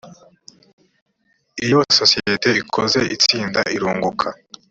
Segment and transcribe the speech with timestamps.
[1.65, 4.27] iyo sosiyete ikoze itsinda irunguka